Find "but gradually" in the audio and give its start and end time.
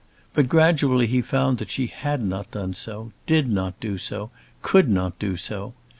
0.33-1.05